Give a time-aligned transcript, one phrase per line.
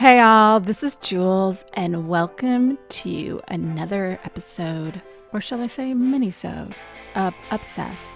[0.00, 6.74] Hey, all, this is Jules, and welcome to another episode, or shall I say, mini-sode
[7.16, 8.10] of Obsessed.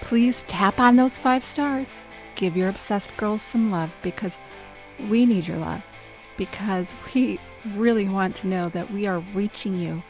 [0.00, 1.92] Please tap on those five stars.
[2.36, 4.38] Give your obsessed girls some love because
[5.10, 5.82] we need your love.
[6.38, 7.38] Because we
[7.74, 10.02] really want to know that we are reaching you.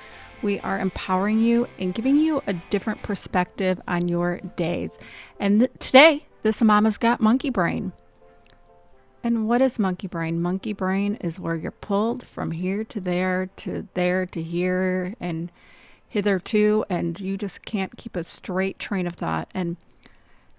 [0.43, 4.97] We are empowering you and giving you a different perspective on your days.
[5.41, 7.93] And th- today, this mama's got monkey brain.
[9.27, 10.41] And what is monkey brain?
[10.41, 15.51] Monkey brain is where you're pulled from here to there to there to here and
[16.09, 19.51] hitherto, and you just can't keep a straight train of thought.
[19.53, 19.79] And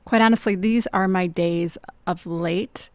[0.04, 2.90] quite honestly, these are my days of late.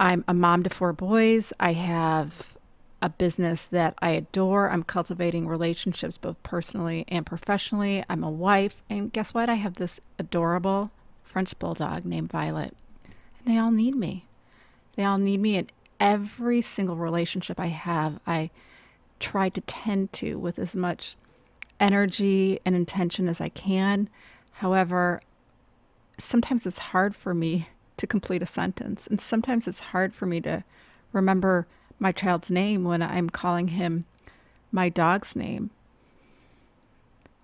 [0.00, 1.52] I'm a mom to four boys.
[1.60, 2.56] I have
[3.02, 4.70] a business that I adore.
[4.70, 8.02] I'm cultivating relationships both personally and professionally.
[8.08, 8.76] I'm a wife.
[8.88, 9.50] And guess what?
[9.50, 10.90] I have this adorable
[11.22, 12.74] French bulldog named Violet.
[13.04, 14.24] And they all need me.
[14.96, 15.68] They all need me in
[16.00, 18.20] every single relationship I have.
[18.26, 18.50] I
[19.20, 21.16] try to tend to with as much
[21.80, 24.08] energy and intention as I can.
[24.52, 25.20] However,
[26.18, 30.40] sometimes it's hard for me to complete a sentence, and sometimes it's hard for me
[30.42, 30.64] to
[31.12, 31.66] remember
[31.98, 34.04] my child's name when I'm calling him
[34.72, 35.70] my dog's name.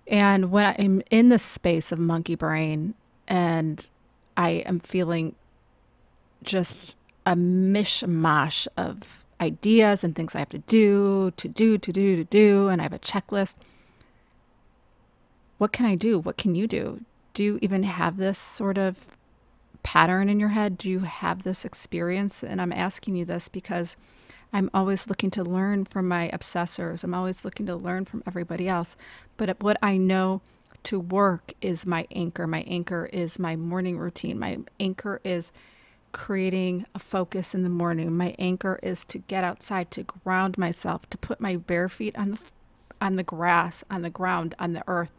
[0.07, 2.95] And when I'm in the space of monkey brain
[3.27, 3.87] and
[4.35, 5.35] I am feeling
[6.43, 12.15] just a mishmash of ideas and things I have to do, to do, to do,
[12.15, 13.55] to do, and I have a checklist.
[15.57, 16.19] What can I do?
[16.19, 17.01] What can you do?
[17.33, 19.05] Do you even have this sort of
[19.83, 20.77] pattern in your head?
[20.77, 22.43] Do you have this experience?
[22.43, 23.97] And I'm asking you this because
[24.53, 27.03] I'm always looking to learn from my obsessors.
[27.03, 28.97] I'm always looking to learn from everybody else.
[29.37, 30.41] But what I know
[30.83, 32.47] to work is my anchor.
[32.47, 34.39] My anchor is my morning routine.
[34.39, 35.51] My anchor is
[36.11, 38.15] creating a focus in the morning.
[38.15, 42.31] My anchor is to get outside, to ground myself, to put my bare feet on
[42.31, 42.37] the
[43.01, 45.11] on the grass, on the ground, on the earth.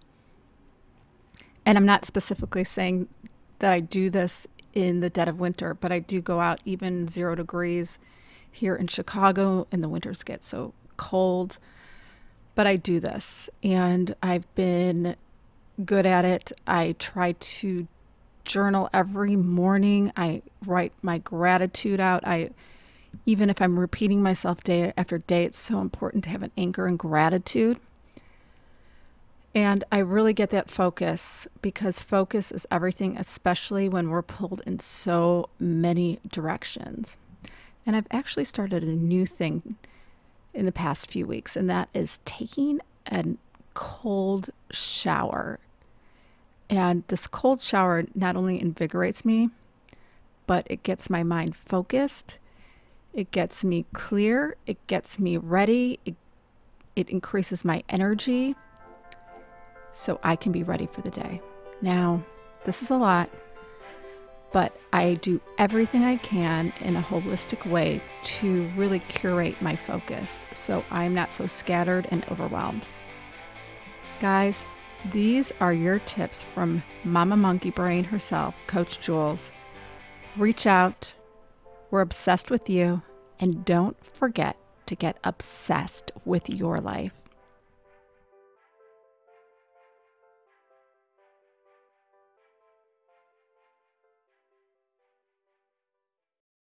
[1.67, 3.09] And I'm not specifically saying
[3.59, 7.09] that I do this in the dead of winter, but I do go out even
[7.09, 7.99] 0 degrees
[8.51, 11.59] here in Chicago and the winters get so cold.
[12.55, 15.17] But I do this and I've been
[15.85, 16.53] good at it.
[16.67, 17.87] I try to
[18.45, 20.13] journal every morning.
[20.17, 22.27] I write my gratitude out.
[22.27, 22.51] I
[23.27, 26.87] even if I'm repeating myself day after day, it's so important to have an anchor
[26.89, 27.79] in gratitude.
[29.55, 34.79] And I really get that focus because focus is everything, especially when we're pulled in
[34.79, 37.19] so many directions.
[37.85, 39.77] And I've actually started a new thing
[40.55, 42.81] in the past few weeks, and that is taking
[43.11, 43.25] a
[43.75, 45.59] cold shower
[46.73, 49.51] and this cold shower not only invigorates me,
[50.47, 52.39] but it gets my mind focused.
[53.13, 54.57] It gets me clear.
[54.67, 56.01] It gets me ready.
[56.07, 56.15] It,
[56.97, 58.57] it increases my energy
[59.93, 61.43] so I can be ready for the day.
[61.83, 62.25] Now,
[62.65, 63.29] this is a lot,
[64.51, 68.01] but I do everything I can in a holistic way
[68.41, 72.89] to really curate my focus so I'm not so scattered and overwhelmed.
[74.21, 74.65] Guys,
[75.11, 79.51] these are your tips from Mama Monkey Brain herself, Coach Jules.
[80.37, 81.15] Reach out.
[81.91, 83.03] We're obsessed with you.
[83.41, 87.13] And don't forget to get obsessed with your life.